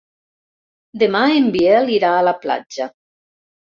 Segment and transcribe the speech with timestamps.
[1.03, 2.93] Demà en Biel irà a la platja.